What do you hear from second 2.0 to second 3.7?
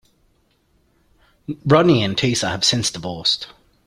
and Tisa have since divorced.